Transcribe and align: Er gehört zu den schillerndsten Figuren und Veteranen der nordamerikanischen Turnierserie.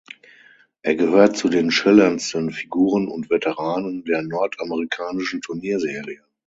Er 0.81 0.95
gehört 0.95 1.37
zu 1.37 1.47
den 1.47 1.69
schillerndsten 1.69 2.49
Figuren 2.49 3.07
und 3.07 3.29
Veteranen 3.29 4.03
der 4.03 4.23
nordamerikanischen 4.23 5.41
Turnierserie. 5.41 6.23